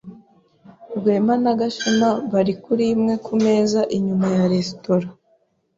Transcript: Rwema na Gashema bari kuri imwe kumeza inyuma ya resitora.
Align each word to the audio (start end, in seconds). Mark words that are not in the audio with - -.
Rwema 0.97 1.33
na 1.43 1.53
Gashema 1.59 2.09
bari 2.31 2.53
kuri 2.63 2.85
imwe 2.95 3.13
kumeza 3.25 3.81
inyuma 3.97 4.27
ya 4.35 4.45
resitora. 4.51 5.07